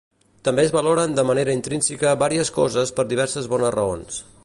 [0.47, 4.23] També es valoren de manera intrínseca vàries coses per diverses bones raons.